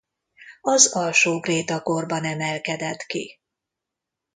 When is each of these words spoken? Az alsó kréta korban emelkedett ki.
Az 0.61 0.93
alsó 0.95 1.39
kréta 1.39 1.81
korban 1.81 2.23
emelkedett 2.25 3.03
ki. 3.03 3.39